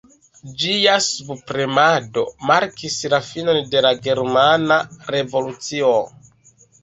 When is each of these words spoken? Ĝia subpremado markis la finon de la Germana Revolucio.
Ĝia 0.61 0.93
subpremado 1.07 2.23
markis 2.51 2.97
la 3.13 3.19
finon 3.27 3.61
de 3.75 3.83
la 3.89 3.93
Germana 4.07 4.79
Revolucio. 5.17 5.93